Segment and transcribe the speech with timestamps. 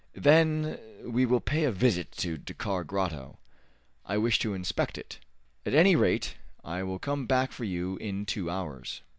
[0.17, 3.37] "Then we will pay a visit to Dakkar Grotto.
[4.03, 5.19] I wish to inspect it.
[5.63, 9.01] At any rate I will come back for you in two hours."